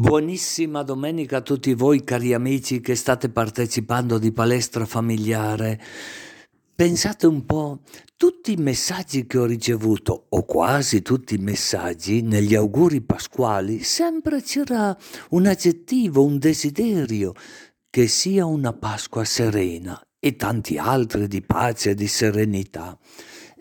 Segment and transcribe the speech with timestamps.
[0.00, 5.78] Buonissima domenica a tutti voi cari amici che state partecipando di palestra familiare.
[6.74, 7.80] Pensate un po',
[8.16, 14.40] tutti i messaggi che ho ricevuto, o quasi tutti i messaggi, negli auguri pasquali, sempre
[14.40, 14.96] c'era
[15.32, 17.34] un aggettivo, un desiderio,
[17.90, 22.98] che sia una Pasqua serena e tanti altri di pace e di serenità.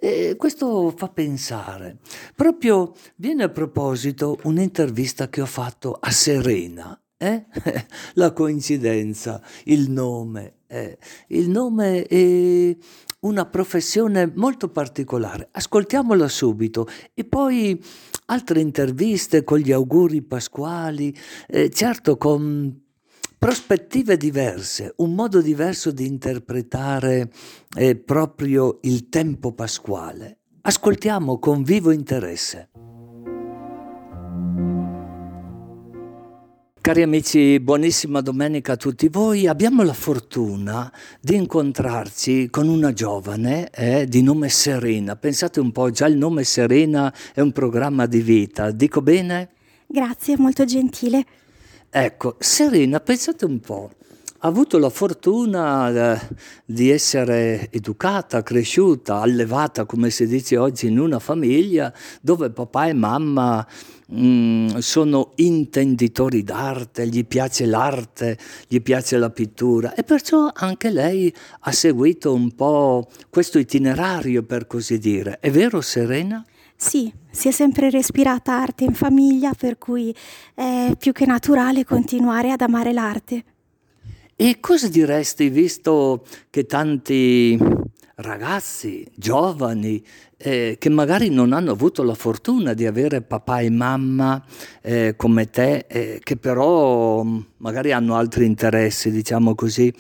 [0.02, 1.98] E questo fa pensare.
[2.34, 6.98] Proprio viene a proposito un'intervista che ho fatto a Serena.
[7.18, 7.46] Eh?
[8.16, 10.60] La coincidenza, il nome.
[10.68, 10.98] Eh.
[11.28, 12.78] Il nome è
[13.22, 15.50] una professione molto particolare.
[15.52, 17.84] Ascoltiamola subito e poi
[18.28, 21.14] altre interviste con gli auguri pasquali,
[21.50, 22.88] eh, certo con
[23.40, 27.32] prospettive diverse, un modo diverso di interpretare
[27.78, 30.40] eh, proprio il tempo pasquale.
[30.62, 32.70] Ascoltiamo con vivo interesse.
[36.82, 39.48] Cari amici, buonissima domenica a tutti voi.
[39.48, 40.92] Abbiamo la fortuna
[41.22, 45.16] di incontrarci con una giovane eh, di nome Serena.
[45.16, 48.72] Pensate un po', già il nome Serena è un programma di vita.
[48.72, 49.52] Dico bene?
[49.88, 51.26] Grazie, molto gentile.
[51.92, 53.90] Ecco, Serena, pensate un po',
[54.42, 61.00] ha avuto la fortuna eh, di essere educata, cresciuta, allevata, come si dice oggi, in
[61.00, 63.66] una famiglia dove papà e mamma
[64.06, 68.38] mh, mm, sono intenditori d'arte, gli piace l'arte,
[68.68, 74.68] gli piace la pittura e perciò anche lei ha seguito un po' questo itinerario, per
[74.68, 75.40] così dire.
[75.40, 76.46] È vero, Serena?
[76.82, 80.16] Sì, si è sempre respirata arte in famiglia, per cui
[80.56, 83.44] è più che naturale continuare ad amare l'arte.
[84.34, 87.60] E cosa diresti, visto che tanti
[88.22, 90.04] ragazzi, giovani,
[90.38, 94.44] eh, che magari non hanno avuto la fortuna di avere papà e mamma
[94.82, 99.94] eh, come te, eh, che però mm, magari hanno altri interessi, diciamo così,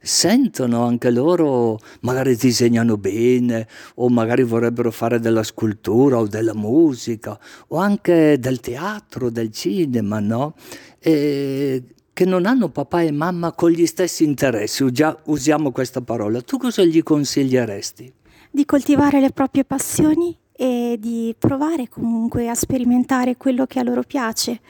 [0.00, 7.38] sentono anche loro, magari disegnano bene o magari vorrebbero fare della scultura o della musica
[7.68, 10.54] o anche del teatro, del cinema, no?
[10.98, 11.82] E
[12.16, 14.82] che non hanno papà e mamma con gli stessi interessi,
[15.24, 18.10] usiamo questa parola, tu cosa gli consiglieresti?
[18.50, 24.02] Di coltivare le proprie passioni e di provare comunque a sperimentare quello che a loro
[24.02, 24.60] piace,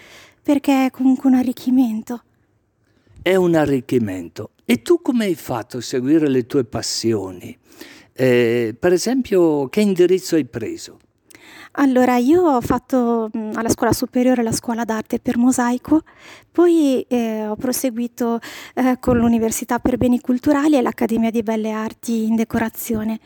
[0.42, 2.22] perché è comunque un arricchimento.
[3.22, 4.50] È un arricchimento.
[4.64, 7.56] E tu come hai fatto a seguire le tue passioni?
[8.12, 10.98] Eh, per esempio, che indirizzo hai preso?
[11.72, 16.02] Allora, io ho fatto alla scuola superiore la scuola d'arte per mosaico,
[16.50, 18.38] poi eh, ho proseguito
[18.74, 23.20] eh, con l'Università per Beni Culturali e l'Accademia di Belle Arti in Decorazione.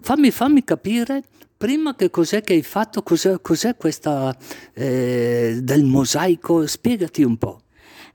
[0.00, 1.22] Fammi, fammi capire
[1.56, 4.36] prima che cos'è che hai fatto, cos'è, cos'è questa
[4.74, 7.63] eh, del mosaico, spiegati un po'.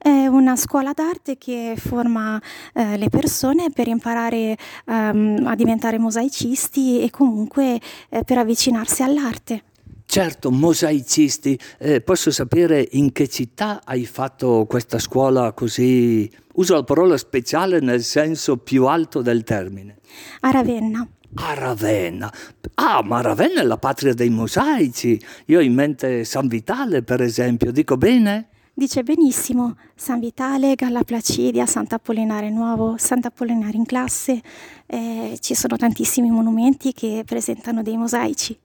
[0.02, 2.42] È una scuola d'arte che forma
[2.74, 9.64] eh, le persone per imparare um, a diventare mosaicisti e comunque eh, per avvicinarsi all'arte.
[10.06, 16.84] Certo, mosaicisti, eh, posso sapere in che città hai fatto questa scuola così, uso la
[16.84, 19.98] parola speciale nel senso più alto del termine?
[20.40, 21.06] A Ravenna.
[21.36, 22.34] A Ravenna.
[22.76, 25.22] Ah, ma Ravenna è la patria dei mosaici.
[25.48, 28.48] Io ho in mente San Vitale, per esempio, dico bene?
[28.80, 34.42] Dice benissimo San Vitale, Galla Placidia, Sant'Apollinare Nuovo, Sant'Apollinare in classe,
[34.86, 38.58] eh, ci sono tantissimi monumenti che presentano dei mosaici.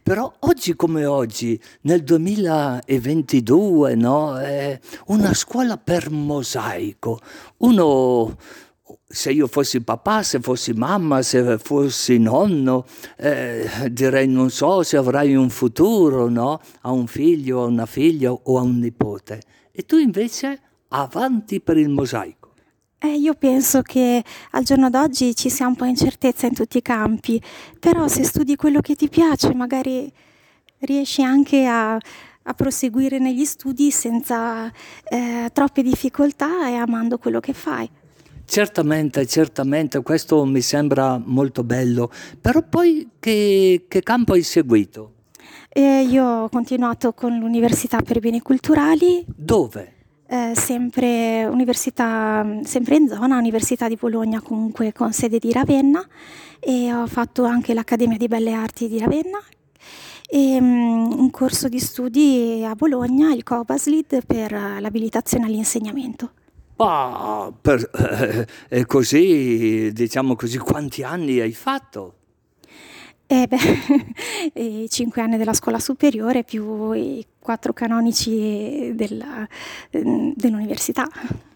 [0.00, 4.38] Però oggi come oggi, nel 2022, no?
[5.06, 7.18] Una scuola per mosaico.
[7.56, 8.36] Uno
[9.10, 12.84] se io fossi papà, se fossi mamma, se fossi nonno,
[13.16, 16.60] eh, direi non so se avrai un futuro, no?
[16.82, 19.40] A un figlio, a una figlia o a un nipote.
[19.72, 22.52] E tu invece avanti per il mosaico.
[22.98, 26.82] Eh, io penso che al giorno d'oggi ci sia un po' incertezza in tutti i
[26.82, 27.40] campi,
[27.78, 30.12] però se studi quello che ti piace, magari
[30.80, 34.70] riesci anche a, a proseguire negli studi senza
[35.04, 37.88] eh, troppe difficoltà e amando quello che fai.
[38.50, 42.10] Certamente, certamente, questo mi sembra molto bello,
[42.40, 45.12] però poi che, che campo hai seguito?
[45.68, 49.22] Eh, io ho continuato con l'Università per i Beni Culturali.
[49.26, 49.92] Dove?
[50.26, 51.46] Eh, sempre,
[52.62, 56.02] sempre, in zona, Università di Bologna comunque con sede di Ravenna
[56.58, 59.40] e ho fatto anche l'Accademia di Belle Arti di Ravenna
[60.26, 66.30] e um, un corso di studi a Bologna, il Cobaslead, per l'abilitazione all'insegnamento.
[66.78, 72.14] Ma per, eh, così, diciamo così, quanti anni hai fatto?
[73.26, 79.46] Eh beh, i cinque anni della scuola superiore più i quattro canonici della,
[79.90, 81.06] dell'università.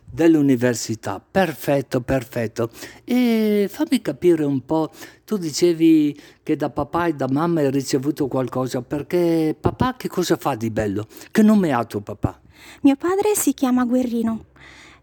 [0.05, 2.71] Dell'università, perfetto, perfetto.
[3.05, 4.91] E fammi capire un po',
[5.25, 10.37] tu dicevi che da papà e da mamma hai ricevuto qualcosa, perché papà che cosa
[10.37, 11.07] fa di bello?
[11.31, 12.41] Che nome ha tuo papà?
[12.83, 14.47] Mio padre si chiama Guerrino.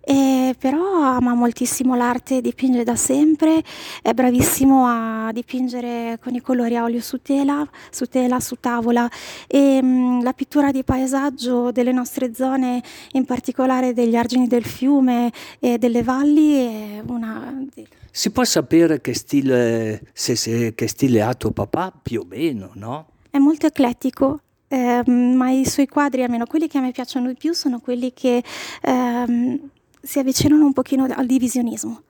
[0.10, 3.62] E però ama moltissimo l'arte, dipinge da sempre,
[4.02, 9.08] è bravissimo a dipingere con i colori a olio su tela, su, tela, su tavola
[9.46, 14.66] e mh, mm, la pittura di paesaggio delle nostre zone, in particolare degli argini del
[14.66, 17.64] fiume e delle valli, è una...
[18.10, 22.72] Si può sapere che stile, se, se, che stile ha tuo papà più o meno,
[22.74, 23.10] no?
[23.30, 24.40] È molto eclettico,
[24.70, 28.12] eh, ma i suoi quadri, almeno quelli che a me piacciono di più, sono quelli
[28.12, 28.44] che
[28.82, 29.60] eh,
[30.02, 32.02] si avvicinano un pochino al divisionismo.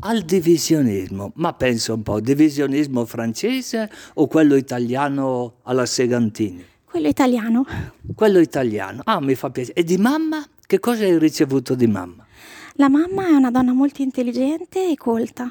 [0.00, 6.64] Al divisionismo, ma pensa un po', divisionismo francese o quello italiano alla Segantini?
[6.84, 7.64] Quello italiano.
[8.14, 9.78] Quello italiano, ah mi fa piacere.
[9.80, 10.44] E di mamma?
[10.66, 12.26] Che cosa hai ricevuto di mamma?
[12.74, 15.50] La mamma è una donna molto intelligente e colta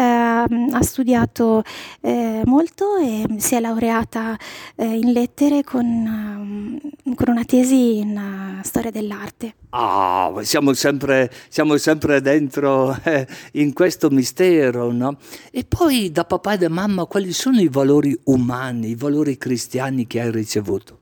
[0.00, 1.62] eh, ha studiato
[2.00, 4.38] eh, molto e si è laureata
[4.76, 9.54] eh, in lettere con, uh, con, una tesi in uh, storia dell'arte.
[9.70, 15.18] Ah, siamo sempre, siamo sempre dentro eh, in questo mistero, no?
[15.50, 20.06] E poi da papà e da mamma quali sono i valori umani, i valori cristiani
[20.06, 21.00] che hai ricevuto?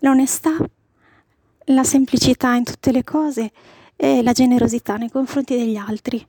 [0.00, 0.56] L'onestà,
[1.66, 3.50] la semplicità in tutte le cose
[3.94, 6.24] e la generosità nei confronti degli altri.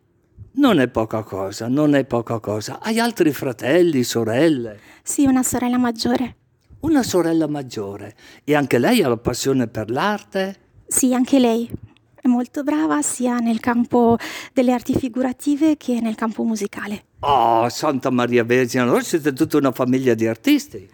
[0.60, 2.80] Non è poca cosa, non è poca cosa.
[2.82, 4.78] Hai altri fratelli, sorelle?
[5.02, 6.36] Sì, una sorella maggiore.
[6.82, 8.14] Una sorella maggiore.
[8.44, 10.60] E anche lei ha la passione per l'arte?
[10.86, 11.72] Sì, anche lei.
[12.14, 14.18] È molto brava sia nel campo
[14.52, 17.06] delle arti figurative che nel campo musicale.
[17.20, 20.90] Oh, Santa Maria Vergine, allora siete tutta una famiglia di artisti.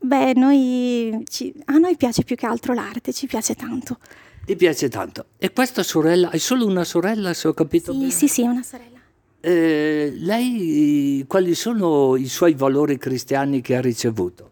[0.00, 3.98] Beh, noi ci, a noi piace più che altro l'arte, ci piace tanto.
[4.44, 5.26] Ti piace tanto.
[5.38, 8.10] E questa sorella, hai solo una sorella se ho capito sì, bene?
[8.10, 8.95] Sì, sì, una sorella.
[9.40, 14.50] Eh, lei, quali sono i suoi valori cristiani che ha ricevuto?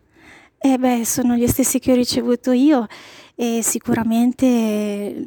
[0.58, 2.86] Eh beh, sono gli stessi che ho ricevuto io
[3.34, 5.24] e sicuramente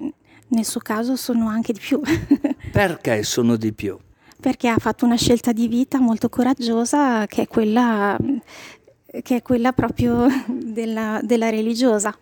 [0.48, 2.00] nel suo caso sono anche di più.
[2.72, 3.98] Perché sono di più?
[4.40, 8.18] Perché ha fatto una scelta di vita molto coraggiosa che è quella,
[9.22, 12.18] che è quella proprio della, della religiosa.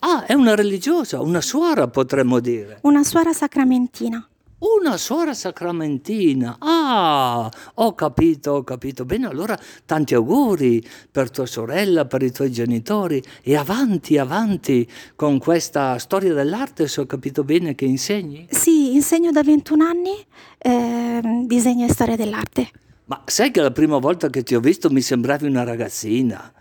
[0.00, 2.78] Ah, è una religiosa, una suora potremmo dire.
[2.82, 4.29] Una suora sacramentina.
[4.60, 6.56] Una suora sacramentina.
[6.58, 9.06] Ah, ho capito, ho capito.
[9.06, 14.86] Bene, allora tanti auguri per tua sorella, per i tuoi genitori e avanti, avanti
[15.16, 18.48] con questa storia dell'arte, se ho capito bene che insegni.
[18.50, 20.26] Sì, insegno da 21 anni
[20.58, 22.70] eh, disegno e storia dell'arte.
[23.06, 26.52] Ma sai che la prima volta che ti ho visto mi sembravi una ragazzina?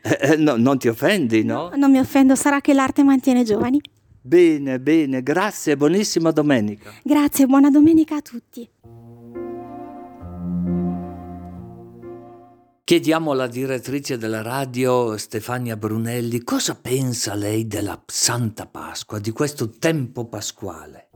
[0.00, 1.70] Eh, no, non ti offendi, no?
[1.70, 1.76] no?
[1.76, 3.80] Non mi offendo, sarà che l'arte mantiene giovani.
[4.28, 6.92] Bene, bene, grazie, buonissima domenica.
[7.02, 8.68] Grazie, buona domenica a tutti.
[12.84, 19.70] Chiediamo alla direttrice della radio Stefania Brunelli cosa pensa lei della Santa Pasqua, di questo
[19.70, 21.07] tempo pasquale.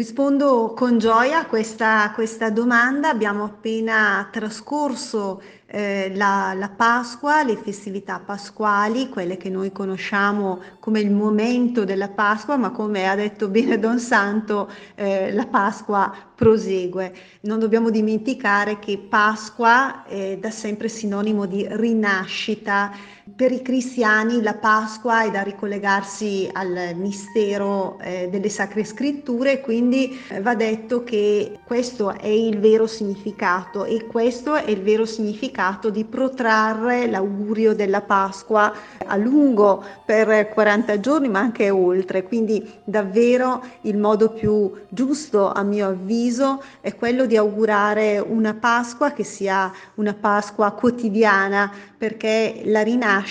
[0.00, 3.10] Rispondo con gioia a questa, questa domanda.
[3.10, 11.00] Abbiamo appena trascorso eh, la, la, Pasqua, le festività pasquali, quelle che noi conosciamo come
[11.00, 17.12] il momento della Pasqua, ma come ha detto bene Don Santo, eh, la Pasqua prosegue.
[17.42, 23.18] Non dobbiamo dimenticare che Pasqua è da sempre sinonimo di rinascita.
[23.40, 30.20] Per i cristiani la Pasqua è da ricollegarsi al mistero eh, delle sacre scritture, quindi
[30.28, 35.88] eh, va detto che questo è il vero significato e questo è il vero significato
[35.88, 38.74] di protrarre l'augurio della Pasqua
[39.06, 42.24] a lungo per 40 giorni, ma anche oltre.
[42.24, 49.12] Quindi davvero il modo più giusto, a mio avviso, è quello di augurare una Pasqua
[49.12, 53.28] che sia una Pasqua quotidiana, perché la rinascita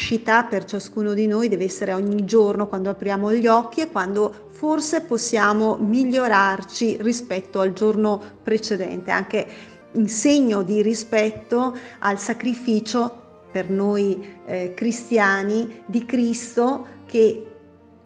[0.50, 5.02] per ciascuno di noi deve essere ogni giorno quando apriamo gli occhi e quando forse
[5.02, 9.48] possiamo migliorarci rispetto al giorno precedente, anche
[9.94, 17.46] in segno di rispetto al sacrificio per noi eh, cristiani di Cristo che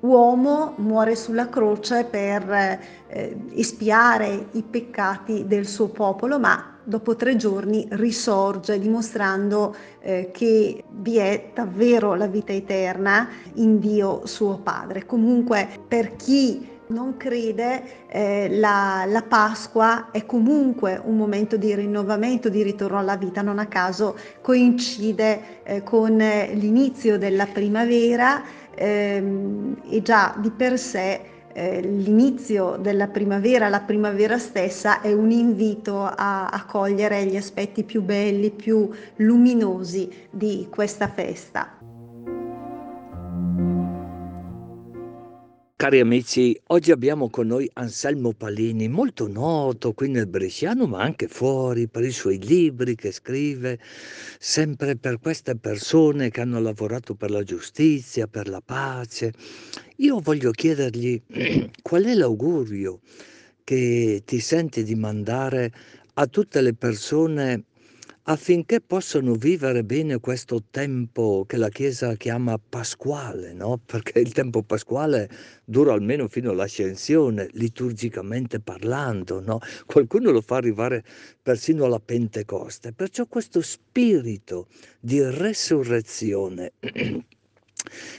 [0.02, 7.36] uomo muore sulla croce per eh, espiare i peccati del suo popolo, ma dopo tre
[7.36, 15.06] giorni risorge dimostrando eh, che vi è davvero la vita eterna in Dio suo Padre.
[15.06, 22.50] Comunque per chi non crede, eh, la, la, Pasqua è comunque un momento di rinnovamento,
[22.50, 28.44] di ritorno alla vita, non a caso coincide eh, con l'inizio della primavera
[28.75, 35.31] ehm, e già di per sé eh, l'inizio della primavera, la primavera stessa è un
[35.31, 41.83] invito a, a cogliere gli aspetti più belli, più luminosi di questa festa.
[45.84, 51.28] Cari amici, oggi abbiamo con noi Anselmo Palini, molto noto qui nel Bresciano, ma anche
[51.28, 53.78] fuori per i suoi libri che scrive,
[54.40, 59.34] sempre per queste persone che hanno lavorato per la giustizia, per la pace.
[59.98, 61.22] Io voglio chiedergli
[61.82, 63.02] qual è l'augurio
[63.66, 65.70] che ti senti di mandare
[66.13, 67.66] a tutte le persone
[68.24, 73.80] affinché possano vivere bene questo tempo che la Chiesa chiama pasquale, no?
[73.84, 75.30] perché il tempo pasquale
[75.65, 79.60] dura almeno fino all'ascensione, liturgicamente parlando, no?
[79.86, 81.03] qualcuno lo fa arrivare
[81.42, 84.68] persino alla Pentecoste, perciò questo spirito
[85.00, 86.74] di resurrezione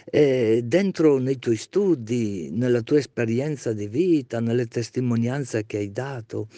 [0.05, 6.49] eh, dentro nei tuoi studi, nella tua esperienza di vita, nelle testimonianze che hai dato,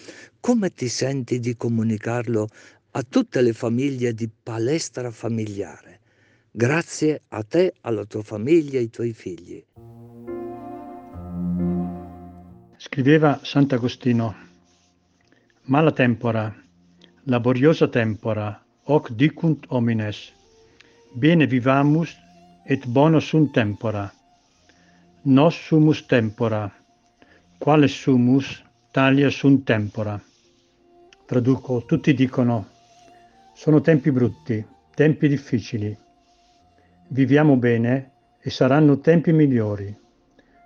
[0.40, 2.48] come ti senti di comunicarlo
[2.96, 6.00] a tutte le famiglie di palestra familiare.
[6.50, 9.62] Grazie a te, alla tua famiglia, ai tuoi figli.
[12.78, 14.34] Scriveva Sant'Agostino,
[15.64, 16.50] mala tempora,
[17.24, 20.32] laboriosa tempora, hoc dicunt homines,
[21.12, 22.16] bene vivamus
[22.64, 24.10] et bono sunt tempora.
[25.24, 26.72] Nos sumus tempora,
[27.58, 30.18] quale sumus, talia sunt tempora.
[31.26, 32.74] Traduco, tutti dicono,
[33.56, 34.62] sono tempi brutti,
[34.94, 35.96] tempi difficili.
[37.08, 39.96] Viviamo bene e saranno tempi migliori.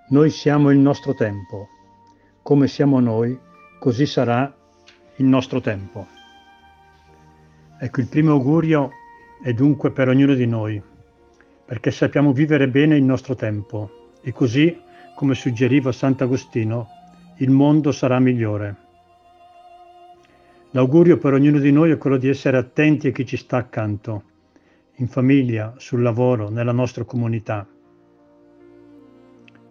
[0.09, 1.69] Noi siamo il nostro tempo.
[2.43, 3.39] Come siamo noi,
[3.79, 4.53] così sarà
[5.15, 6.05] il nostro tempo.
[7.79, 8.91] Ecco, il primo augurio
[9.41, 10.83] è dunque per ognuno di noi,
[11.65, 14.77] perché sappiamo vivere bene il nostro tempo e così,
[15.15, 16.89] come suggeriva Sant'Agostino,
[17.37, 18.90] il mondo sarà migliore.
[20.73, 24.23] L'augurio per ognuno di noi è quello di essere attenti a chi ci sta accanto,
[24.99, 27.67] in famiglia, sul lavoro, nella nostra comunità.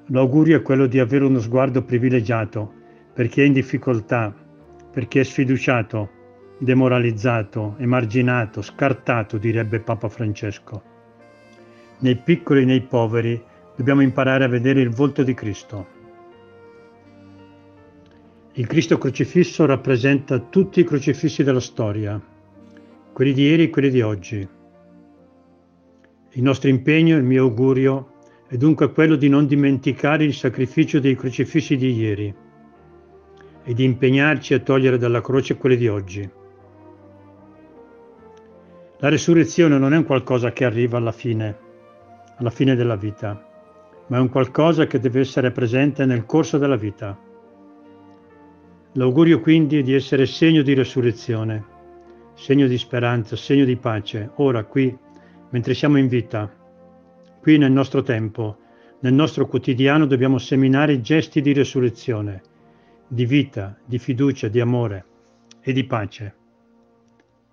[0.07, 2.73] L'augurio è quello di avere uno sguardo privilegiato
[3.13, 4.35] per chi è in difficoltà,
[4.91, 6.09] per chi è sfiduciato,
[6.57, 10.83] demoralizzato, emarginato, scartato, direbbe Papa Francesco.
[11.99, 13.41] Nei piccoli e nei poveri
[13.73, 15.97] dobbiamo imparare a vedere il volto di Cristo
[18.59, 22.21] il Cristo crocifisso rappresenta tutti i crocifissi della storia,
[23.13, 24.45] quelli di ieri e quelli di oggi.
[26.31, 28.15] Il nostro impegno, il mio augurio,
[28.49, 32.35] è dunque quello di non dimenticare il sacrificio dei crocifissi di ieri
[33.63, 36.29] e di impegnarci a togliere dalla croce quelli di oggi.
[38.97, 41.57] La resurrezione non è un qualcosa che arriva alla fine,
[42.35, 43.41] alla fine della vita,
[44.07, 47.27] ma è un qualcosa che deve essere presente nel corso della vita.
[48.99, 51.63] L'augurio quindi è di essere segno di resurrezione,
[52.33, 54.93] segno di speranza, segno di pace, ora qui,
[55.51, 56.53] mentre siamo in vita,
[57.39, 58.57] qui nel nostro tempo,
[58.99, 62.41] nel nostro quotidiano dobbiamo seminare gesti di resurrezione,
[63.07, 65.05] di vita, di fiducia, di amore
[65.61, 66.35] e di pace.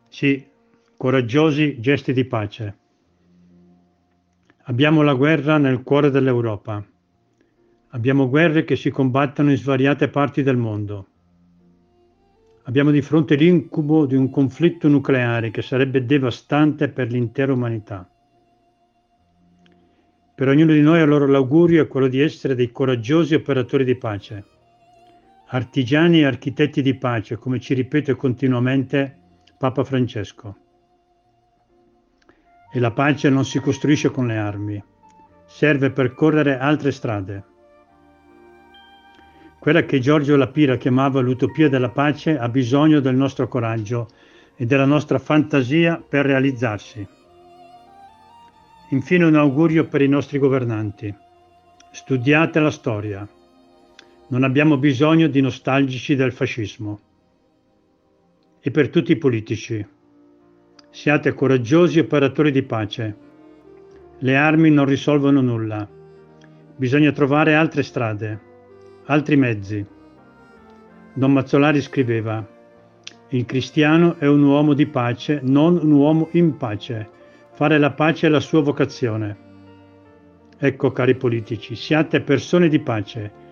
[0.09, 0.45] Sì,
[0.97, 2.79] coraggiosi gesti di pace.
[4.65, 6.85] Abbiamo la guerra nel cuore dell'Europa.
[7.91, 11.07] Abbiamo guerre che si combattono in svariate parti del mondo.
[12.67, 18.11] Abbiamo di fronte l'incubo di un conflitto nucleare che sarebbe devastante per l'intera umanità.
[20.35, 24.45] Per ognuno di noi allora l'augurio è quello di essere dei coraggiosi operatori di pace,
[25.47, 29.17] artigiani e architetti di pace, come ci ripete continuamente
[29.57, 30.57] Papa Francesco.
[32.73, 34.85] E la pace non si costruisce con le armi,
[35.47, 37.55] serve per correre altre strade
[39.67, 44.09] quella che Giorgio Lapira chiamava l'utopia della pace ha bisogno del nostro coraggio
[44.55, 47.05] e della nostra fantasia per realizzarsi.
[48.91, 51.13] Infine un augurio per i nostri governanti.
[51.91, 53.29] Studiate la storia.
[54.29, 57.01] Non abbiamo bisogno di nostalgici del fascismo.
[58.61, 59.85] E per tutti i politici.
[60.91, 63.17] Siate coraggiosi operatori di pace.
[64.19, 65.91] Le armi non risolvono nulla.
[66.77, 68.55] Bisogna trovare altre strade
[69.07, 69.85] altri mezzi.
[71.15, 72.47] Don Mazzolari scriveva,
[73.31, 77.11] il cristiano è un uomo di pace, non un uomo in pace.
[77.53, 79.45] Fare la pace è la sua vocazione.
[80.59, 83.45] Ecco, cari politici, siate persone di pace.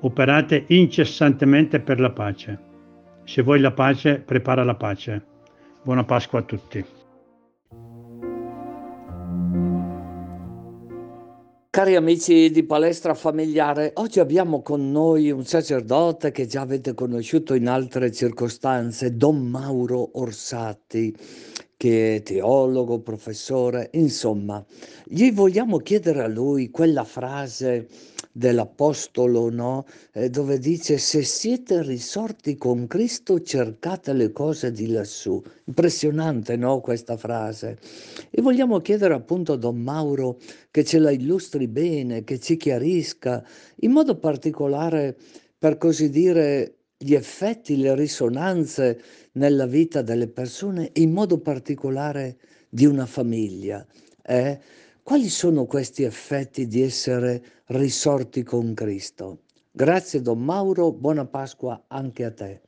[0.00, 2.58] Operate incessantemente per la pace.
[3.24, 5.24] Se vuoi la pace, prepara la pace.
[5.82, 6.99] Buona Pasqua a tutti.
[11.72, 17.54] Cari amici di Palestra Familiare, oggi abbiamo con noi un sacerdote che già avete conosciuto
[17.54, 21.14] in altre circostanze, Don Mauro Orsatti,
[21.76, 24.66] che è teologo, professore, insomma,
[25.04, 27.86] gli vogliamo chiedere a lui quella frase
[28.32, 29.84] dell'Apostolo, no?
[30.12, 35.42] Eh, dove dice se siete risorti con Cristo cercate le cose di lassù.
[35.64, 36.80] Impressionante, no?
[36.80, 37.78] Questa frase.
[38.30, 40.38] E vogliamo chiedere appunto a Don Mauro
[40.70, 43.44] che ce la illustri bene, che ci chiarisca,
[43.80, 45.16] in modo particolare,
[45.58, 49.00] per così dire, gli effetti, le risonanze
[49.32, 52.36] nella vita delle persone, in modo particolare
[52.68, 53.84] di una famiglia.
[54.22, 54.60] Eh?
[55.10, 59.40] Quali sono questi effetti di essere risorti con Cristo?
[59.72, 62.60] Grazie Don Mauro, buona Pasqua anche a te.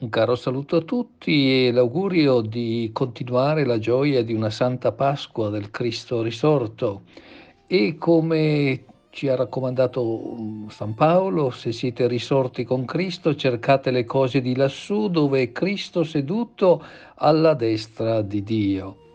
[0.00, 5.50] Un caro saluto a tutti e l'augurio di continuare la gioia di una Santa Pasqua
[5.50, 7.02] del Cristo risorto.
[7.68, 14.04] E come ci ha raccomandato mm, San Paolo, se siete risorti con Cristo, cercate le
[14.04, 16.82] cose di lassù dove è Cristo seduto
[17.14, 19.06] alla destra di Dio.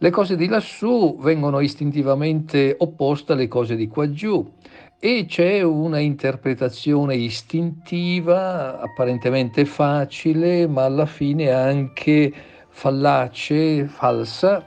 [0.00, 4.48] Le cose di lassù vengono istintivamente opposte alle cose di qua giù
[4.96, 12.32] e c'è una interpretazione istintiva, apparentemente facile, ma alla fine anche
[12.68, 14.64] fallace, falsa,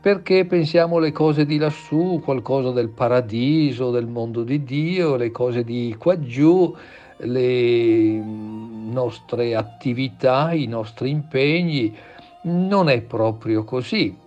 [0.00, 5.62] perché pensiamo le cose di lassù, qualcosa del paradiso, del mondo di Dio, le cose
[5.62, 6.74] di qua giù,
[7.18, 11.94] le nostre attività, i nostri impegni.
[12.42, 14.21] Non è proprio così.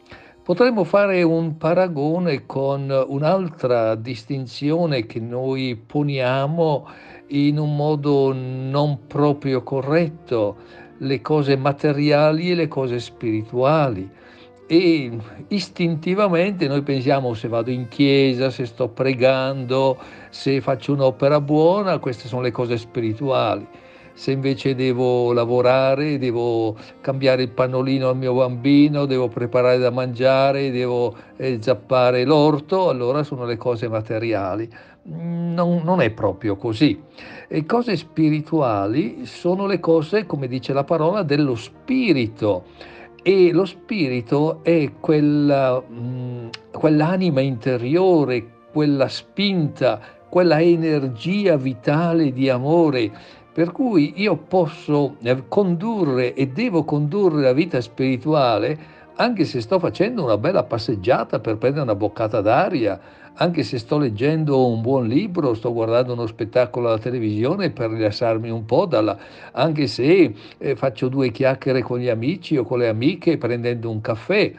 [0.46, 6.88] Potremmo fare un paragone con un'altra distinzione che noi poniamo
[7.30, 10.58] in un modo non proprio corretto,
[11.00, 14.08] le cose materiali e le cose spirituali.
[14.68, 19.98] E istintivamente noi pensiamo se vado in chiesa, se sto pregando,
[20.30, 23.68] se faccio un'opera buona, queste sono le cose spirituali
[24.16, 30.72] se invece devo lavorare, devo cambiare il pannolino al mio bambino, devo preparare da mangiare,
[30.72, 34.70] devo eh, zappare l'orto, allora sono le cose materiali.
[35.04, 37.00] Non, non, è proprio così.
[37.50, 42.64] Le cose spirituali sono le cose, come dice la parola, dello spirito.
[43.22, 50.00] E lo spirito è quella, mh, mm, quell'anima interiore, quella spinta,
[50.30, 53.12] quella energia vitale di amore
[53.56, 58.78] per cui io posso eh, condurre e devo condurre la vita spirituale
[59.16, 63.00] anche se sto facendo una bella passeggiata per prendere una boccata d'aria,
[63.36, 68.50] anche se sto leggendo un buon libro, sto guardando uno spettacolo alla televisione per rilassarmi
[68.50, 69.18] un po', dalla,
[69.54, 74.02] anche se eh, faccio due chiacchiere con gli amici o con le amiche prendendo un
[74.02, 74.52] caffè.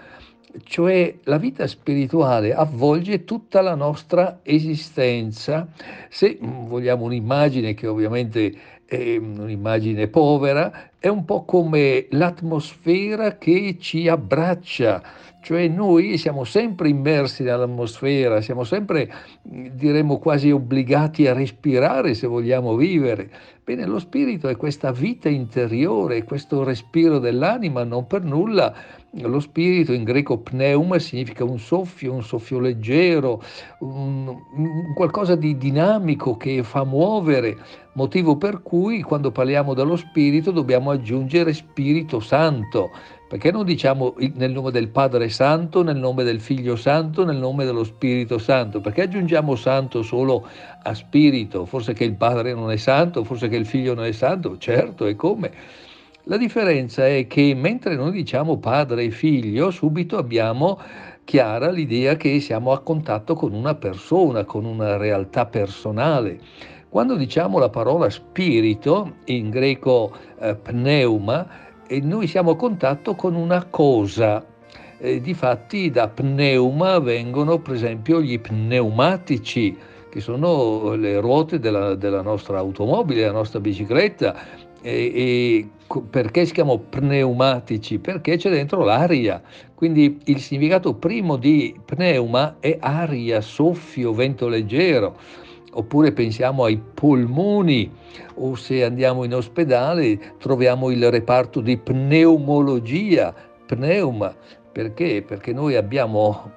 [0.64, 5.68] Cioè la vita spirituale avvolge tutta la nostra esistenza.
[6.08, 8.54] Se vogliamo un'immagine che ovviamente
[8.86, 15.02] è un'immagine povera, è un po' come l'atmosfera che ci abbraccia,
[15.42, 22.76] cioè noi siamo sempre immersi nell'atmosfera, siamo sempre, diremmo, quasi obbligati a respirare se vogliamo
[22.76, 23.30] vivere.
[23.62, 28.74] Bene, lo spirito è questa vita interiore, questo respiro dell'anima, non per nulla
[29.22, 33.42] lo spirito in greco pneuma significa un soffio, un soffio leggero,
[33.80, 37.56] un, un qualcosa di dinamico che fa muovere,
[37.92, 42.90] motivo per cui quando parliamo dello spirito dobbiamo aggiungere Spirito Santo,
[43.28, 47.64] perché non diciamo nel nome del Padre Santo, nel nome del Figlio Santo, nel nome
[47.64, 48.80] dello Spirito Santo?
[48.80, 50.46] Perché aggiungiamo Santo solo
[50.82, 51.64] a Spirito?
[51.64, 54.58] Forse che il Padre non è santo, forse che il Figlio non è santo?
[54.58, 55.50] Certo, e come?
[56.28, 60.80] La differenza è che mentre noi diciamo padre e figlio, subito abbiamo
[61.22, 66.40] chiara l'idea che siamo a contatto con una persona, con una realtà personale.
[66.88, 71.46] Quando diciamo la parola spirito, in greco eh, pneuma,
[71.86, 74.44] eh, noi siamo a contatto con una cosa.
[74.98, 79.78] Eh, difatti da pneuma vengono per esempio gli pneumatici,
[80.10, 84.34] che sono le ruote della, della nostra automobile, della nostra bicicletta,
[84.82, 85.68] e, e
[86.10, 87.98] perché si chiamano pneumatici?
[87.98, 89.40] Perché c'è dentro l'aria.
[89.74, 95.16] Quindi il significato primo di pneuma è aria, soffio, vento leggero.
[95.72, 97.90] Oppure pensiamo ai polmoni
[98.36, 103.34] o se andiamo in ospedale troviamo il reparto di pneumologia,
[103.66, 104.34] pneuma,
[104.76, 105.24] Perché?
[105.26, 106.52] Perché noi abbiamo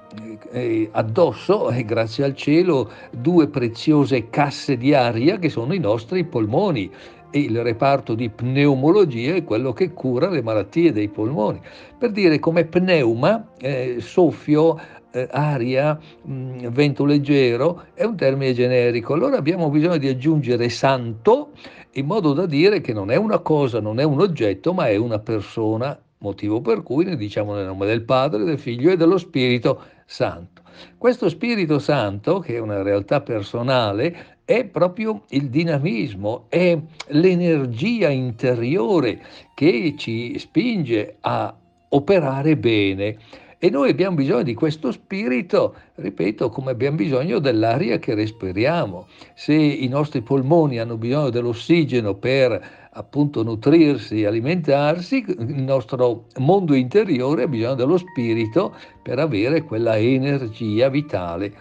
[0.50, 6.22] eh, addosso, eh, grazie al cielo, due preziose casse di aria che sono i nostri
[6.24, 6.90] polmoni
[7.30, 11.60] e il reparto di pneumologia è quello che cura le malattie dei polmoni.
[11.98, 14.78] Per dire come pneuma, eh, soffio,
[15.12, 19.14] eh, aria, mh, mm, vento leggero, è un termine generico.
[19.14, 21.50] Allora abbiamo bisogno di aggiungere santo
[21.94, 24.96] in modo da dire che non è una cosa, non è un oggetto, ma è
[24.96, 29.18] una persona, motivo per cui ne diciamo nel nome del Padre, del Figlio e dello
[29.18, 30.62] Spirito Santo.
[30.96, 36.76] Questo Spirito Santo, che è una realtà personale, è proprio il dinamismo, è
[37.10, 39.20] l'energia interiore
[39.54, 41.54] che ci spinge a
[41.90, 43.16] operare bene.
[43.60, 49.06] E noi abbiamo bisogno di questo spirito, ripeto, come abbiamo bisogno dell'aria che respiriamo.
[49.34, 57.44] Se i nostri polmoni hanno bisogno dell'ossigeno per appunto nutrirsi, alimentarsi, il nostro mondo interiore
[57.44, 61.54] ha bisogno dello spirito per avere quella energia vitale.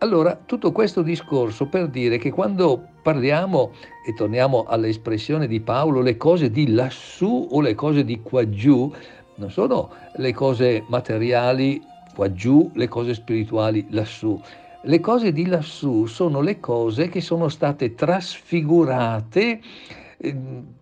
[0.00, 3.72] Allora, tutto questo discorso per dire che quando parliamo,
[4.06, 8.92] e torniamo all'espressione di Paolo, le cose di lassù o le cose di qua giù,
[9.36, 11.82] non sono le cose materiali
[12.14, 14.38] qua giù, le cose spirituali lassù.
[14.82, 19.60] Le cose di lassù sono le cose che sono state trasfigurate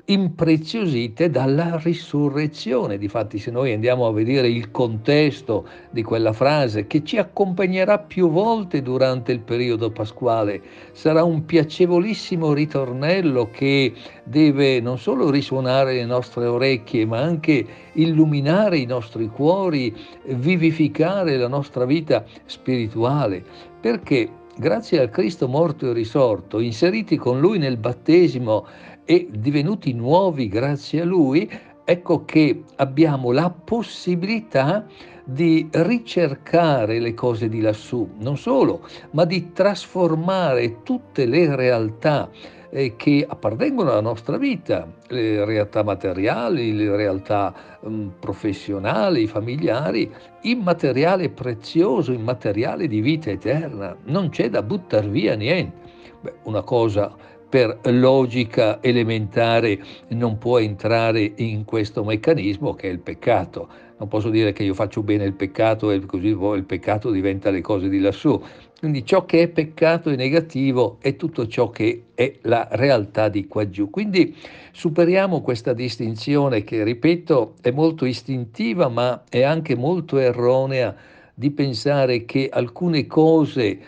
[0.07, 2.99] impreziosite dalla risurrezione.
[2.99, 8.31] Difatti se noi andiamo a vedere il contesto di quella frase che ci accompagnerà più
[8.31, 13.93] volte durante il periodo pasquale, sarà un piacevolissimo ritornello che
[14.23, 19.95] deve non solo risuonare le nostre orecchie, ma anche illuminare i nostri cuori,
[20.27, 23.45] vivificare la nostra vita spirituale.
[23.81, 28.67] Perché grazie al Cristo morto e risorto, inseriti con Lui nel battesimo,
[29.05, 31.51] e divenuti nuovi grazie a Lui,
[31.85, 34.87] ecco che abbiamo la possibilità
[35.25, 42.31] di ricercare le cose di lassù, non solo, ma di trasformare tutte le realtà
[42.71, 50.13] eh, che appartengono alla nostra vita, le realtà materiali, le realtà um, professionali, familiari,
[50.43, 53.97] in materiale prezioso, in materiale di vita eterna.
[54.05, 55.93] Non c'è da buttare via niente.
[56.21, 57.15] Beh, una cosa
[57.55, 63.69] per logica elementare non può entrare in questo meccanismo che è il peccato.
[63.97, 67.61] Non posso dire che io faccio bene il peccato e così il peccato diventa le
[67.61, 68.43] cose di lassù.
[68.81, 73.47] Quindi ciò che è peccato e negativo è tutto ciò che è la realtà di
[73.47, 73.89] qua giù.
[73.89, 74.35] Quindi
[74.73, 80.97] superiamo questa distinzione che, ripeto, è molto istintiva ma è anche molto erronea
[81.35, 83.79] di pensare che alcune cose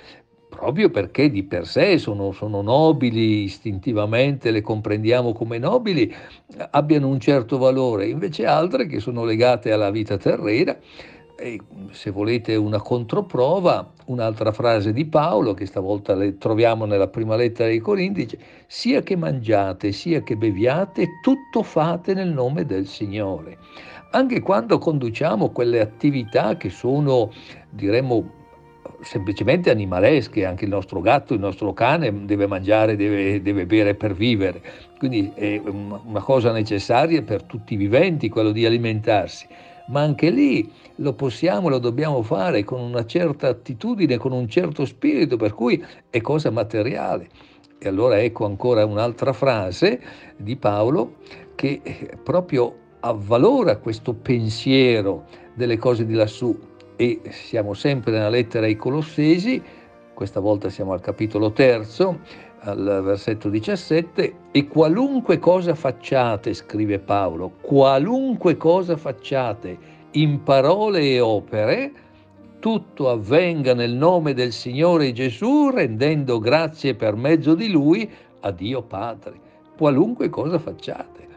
[0.57, 6.13] proprio perché di per sé sono, sono, nobili, istintivamente le comprendiamo come nobili,
[6.71, 10.77] abbiano un certo valore, invece altre che sono legate alla vita terrena.
[11.39, 17.37] E se volete una controprova, un'altra frase di Paolo, che stavolta le troviamo nella prima
[17.37, 22.87] lettera ai Corinti, dice, sia che mangiate, sia che beviate, tutto fate nel nome del
[22.87, 23.59] Signore.
[24.13, 27.31] Anche quando conduciamo quelle attività che sono,
[27.69, 28.46] diremmo,
[29.03, 34.15] semplicemente animalesche, anche il nostro gatto, il nostro cane deve mangiare, deve, deve bere per
[34.15, 34.63] vivere,
[34.99, 39.47] quindi è una cosa necessaria per tutti i viventi quello di alimentarsi,
[39.89, 44.85] ma anche lì lo possiamo, lo dobbiamo fare con una certa attitudine, con un certo
[44.85, 47.29] spirito, per cui è cosa materiale.
[47.79, 50.01] E allora ecco ancora un'altra frase
[50.37, 51.17] di Paolo
[51.55, 51.81] che
[52.23, 56.59] proprio avvalora questo pensiero delle cose di lassù
[56.97, 59.63] e siamo sempre nella lettera ai Colossesi,
[60.15, 62.21] questa volta siamo al capitolo terzo,
[62.61, 71.21] al versetto 17, e qualunque cosa facciate, scrive Paolo, qualunque cosa facciate in parole e
[71.21, 71.93] opere,
[72.59, 78.83] tutto avvenga nel nome del Signore Gesù, rendendo grazie per mezzo di Lui a Dio
[78.83, 79.39] Padre.
[79.77, 81.29] Qualunque cosa facciate.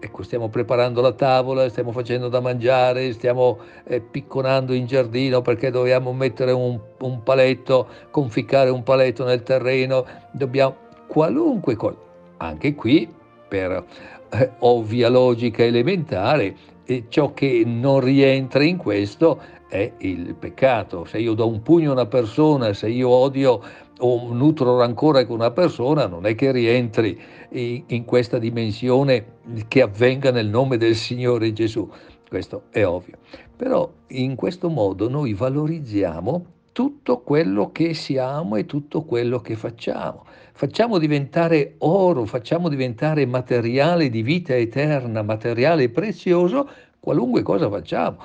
[0.00, 5.70] Ecco, stiamo preparando la tavola, stiamo facendo da mangiare, stiamo eh, picconando in giardino perché
[5.70, 10.76] dobbiamo mettere un, un, paletto, conficcare un paletto nel terreno, dobbiamo
[11.08, 11.96] qualunque cosa.
[12.36, 13.12] Anche qui,
[13.48, 13.84] per
[14.30, 21.04] eh, ovvia logica elementare, eh, ciò che non rientra in questo è il peccato.
[21.04, 23.60] Se io do un pugno a una persona, se io odio
[24.00, 29.36] o nutro rancore con una persona, non è che rientri in, questa dimensione
[29.68, 31.88] che avvenga nel nome del Signore Gesù.
[32.28, 33.18] Questo è ovvio.
[33.56, 40.24] Però in questo modo noi valorizziamo tutto quello che siamo e tutto quello che facciamo.
[40.52, 46.68] Facciamo diventare oro, facciamo diventare materiale di vita eterna, materiale prezioso,
[47.00, 48.18] qualunque cosa facciamo.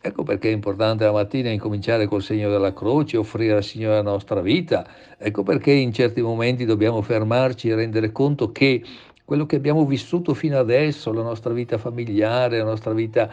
[0.00, 4.02] Ecco perché è importante la mattina incominciare col segno della croce, offrire al Signore la
[4.02, 4.86] nostra vita.
[5.18, 8.80] Ecco perché in certi momenti dobbiamo fermarci e rendere conto che
[9.24, 13.28] quello che abbiamo vissuto fino adesso, la nostra vita familiare, la nostra vita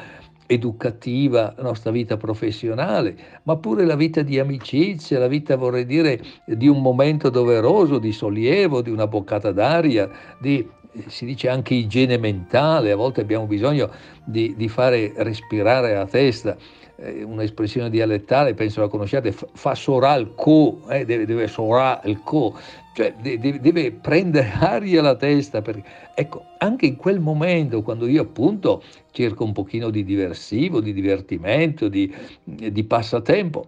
[0.47, 6.19] educativa, la nostra vita professionale, ma pure la vita di amicizia, la vita, vorrei dire,
[6.45, 10.67] di un momento doveroso, di sollievo, di una boccata d'aria, di
[11.07, 13.89] si dice anche igiene mentale, a volte abbiamo bisogno
[14.23, 16.57] di, di fare respirare la testa,
[16.97, 22.21] eh, un'espressione dialettale, penso la conosciate, fa sorà il co, eh, deve, deve sorà il
[22.21, 22.57] co,
[22.93, 25.61] cioè deve, deve prendere aria la testa.
[25.61, 28.81] Perché, ecco, anche in quel momento, quando io appunto
[29.11, 33.67] cerco un pochino di diversivo, di divertimento, di, di passatempo,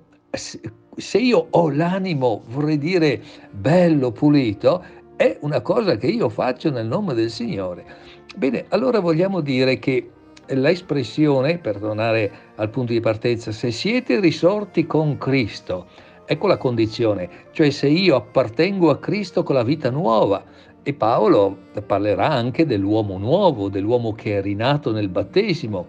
[0.97, 4.83] se io ho l'animo, vorrei dire, bello, pulito,
[5.17, 7.83] è una cosa che io faccio nel nome del Signore.
[8.35, 10.11] Bene, allora vogliamo dire che
[10.45, 15.87] l'espressione, per tornare al punto di partenza, se siete risorti con Cristo,
[16.23, 20.43] ecco la condizione, cioè se io appartengo a Cristo con la vita nuova.
[20.87, 25.87] E Paolo parlerà anche dell'uomo nuovo, dell'uomo che è rinato nel battesimo,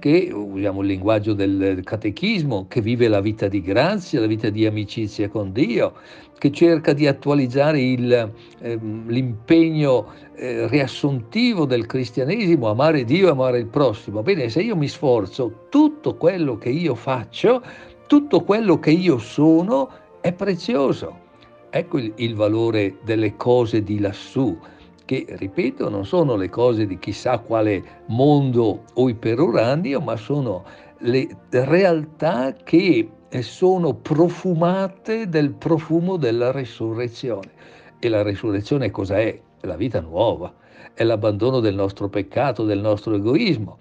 [0.00, 4.66] che, usiamo il linguaggio del catechismo, che vive la vita di grazia, la vita di
[4.66, 5.92] amicizia con Dio,
[6.36, 13.60] che cerca di attualizzare il, ehm, l'impegno eh, riassuntivo del cristianesimo, amare Dio e amare
[13.60, 14.24] il prossimo.
[14.24, 17.62] Bene, se io mi sforzo, tutto quello che io faccio,
[18.08, 21.28] tutto quello che io sono è prezioso.
[21.70, 24.58] Ecco il, il valore delle cose di lassù
[25.04, 30.64] che, ripeto, non sono le cose di chissà quale mondo o iperurandio, ma sono
[30.98, 33.08] le realtà che
[33.40, 37.50] sono profumate del profumo della risurrezione.
[37.98, 39.40] E la risurrezione cosa è?
[39.60, 40.54] È la vita nuova,
[40.94, 43.78] è l'abbandono del nostro peccato, del nostro egoismo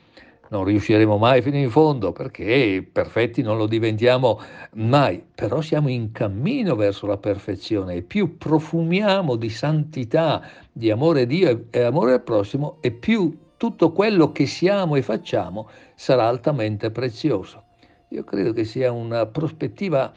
[0.49, 4.39] non riusciremo mai fino in fondo perché perfetti non lo diventiamo
[4.73, 11.21] mai, però siamo in cammino verso la perfezione e più profumiamo di santità, di amore
[11.21, 16.27] a Dio e amore al prossimo e più tutto quello che siamo e facciamo sarà
[16.27, 17.63] altamente prezioso.
[18.09, 20.11] Io credo che sia una prospettiva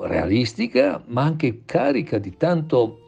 [0.00, 2.98] realistica, ma anche carica di tanto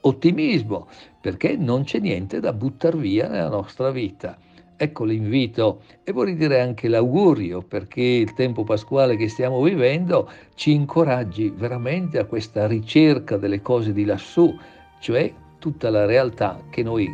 [0.00, 0.88] ottimismo,
[1.20, 4.36] perché non c'è niente da buttare via nella nostra vita.
[4.80, 5.82] Ecco l'invito.
[6.04, 12.16] E vorrei dire anche l'augurio perché il tempo pasquale che stiamo vivendo ci incoraggi veramente
[12.18, 14.56] a questa ricerca delle cose di lassù,
[15.00, 17.08] cioè tutta la realtà che noi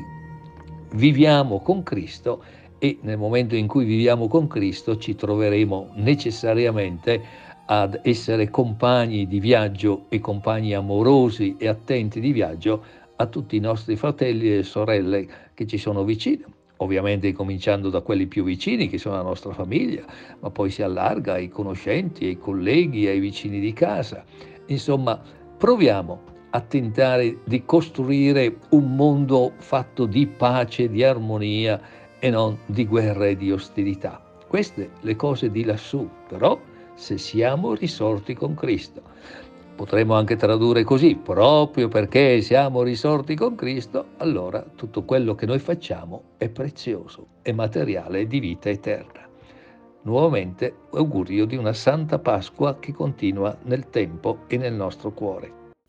[0.93, 2.45] viviamo con Cristo
[2.79, 7.23] e nel momento in cui viviamo con Cristo ci troveremo necessariamente
[7.65, 12.85] ad essere compagni di viaggio e compagni amorosi e attenti di viaggio
[13.17, 16.45] a tutti i nostri fratelli e sorelle che ci sono vicini
[16.79, 20.05] ovviamente cominciando da quelli più vicini che sono la nostra famiglia,
[20.41, 24.25] ma poi si allarga ai conoscenti, ai colleghi, ai vicini di casa.
[24.67, 25.21] Insomma,
[25.57, 31.81] proviamo a tentare di costruire un mondo fatto di pace, di armonia
[32.19, 34.23] e non di guerra e di ostilità.
[34.47, 36.59] Queste le cose di lassù, però
[36.95, 39.03] se siamo risorti con Cristo.
[39.75, 45.59] Potremmo anche tradurre così, proprio perché siamo risorti con Cristo, allora tutto quello che noi
[45.59, 49.29] facciamo è prezioso, è materiale di vita eterna.
[50.03, 55.64] Nuovamente augurio di una Santa Pasqua che continua nel tempo e nel nostro cuore.